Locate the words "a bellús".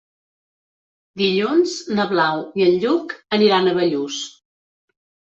3.69-4.23